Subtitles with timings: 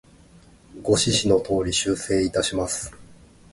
[0.81, 2.91] ご指示の通り、修正いたします。